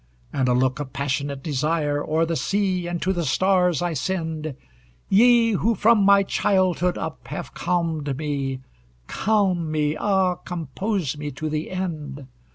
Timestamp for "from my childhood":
5.75-6.97